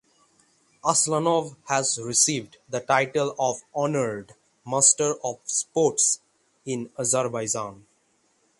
Aslanov 0.83 1.55
has 1.67 1.99
received 2.01 2.57
the 2.67 2.79
title 2.79 3.35
of 3.37 3.61
"Honored 3.75 4.33
Master 4.65 5.13
of 5.23 5.41
Sports" 5.45 6.21
in 6.65 6.89
Azerbaijan. 6.97 7.85